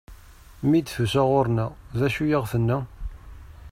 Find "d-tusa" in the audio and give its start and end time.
0.81-1.21